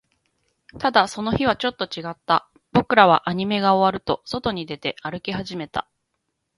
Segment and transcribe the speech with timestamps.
[0.79, 2.49] ただ、その日はちょっと違った。
[2.71, 5.87] 僕らはアニメが終わると、外に出て、歩き始めた。